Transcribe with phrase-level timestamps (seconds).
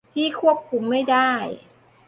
[0.13, 1.31] ที่ควบคุมไม่ได้